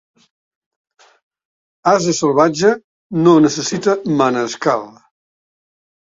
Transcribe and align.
Ase 1.93 2.13
salvatge 2.21 2.71
no 3.27 3.35
necessita 3.45 3.97
manescal. 4.17 4.85